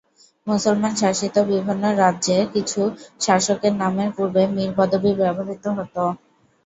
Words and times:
মুসলমান 0.47 0.93
শাসিত 0.95 1.35
বিভিন্ন 1.51 1.83
রাজ্যে 1.99 2.37
কিছু 2.53 2.81
শাসকের 3.21 3.73
নামের 3.81 4.09
পূর্বে 4.15 4.43
"মীর" 4.47 4.71
পদবি 4.77 5.11
ব্যবহৃত 5.19 5.65
হতো। 5.77 6.03